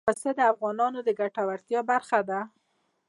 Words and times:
پسه 0.07 0.29
د 0.37 0.39
افغانانو 0.51 0.99
د 1.03 1.09
ګټورتیا 1.19 1.79
برخه 1.91 2.19
ده. 2.29 2.39